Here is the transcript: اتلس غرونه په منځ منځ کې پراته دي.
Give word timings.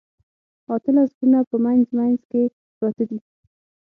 اتلس 0.73 1.09
غرونه 1.17 1.39
په 1.49 1.55
منځ 1.65 1.83
منځ 1.97 2.19
کې 2.31 2.43
پراته 2.75 3.03
دي. 3.09 3.19